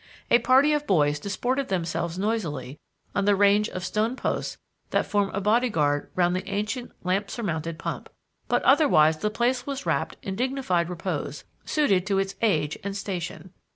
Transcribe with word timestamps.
A 0.31 0.39
party 0.39 0.73
of 0.73 0.87
boys 0.87 1.19
disported 1.19 1.67
themselves 1.67 2.17
noisily 2.17 2.79
on 3.13 3.25
the 3.25 3.35
range 3.35 3.69
of 3.69 3.85
stone 3.85 4.15
posts 4.15 4.57
that 4.89 5.05
form 5.05 5.29
a 5.31 5.39
bodyguard 5.39 6.09
round 6.15 6.35
the 6.35 6.49
ancient 6.49 6.91
lamp 7.03 7.29
surmounted 7.29 7.77
pump, 7.77 8.09
but 8.47 8.63
otherwise 8.63 9.19
the 9.19 9.29
place 9.29 9.67
was 9.67 9.85
wrapped 9.85 10.17
in 10.23 10.35
dignified 10.35 10.89
repose 10.89 11.43
suited 11.65 12.07
to 12.07 12.17
its 12.17 12.33
age 12.41 12.79
and 12.83 12.97
station. 12.97 13.53